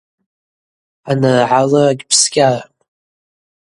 [1.11, 2.71] Аныргӏалра гьпскӏьарам.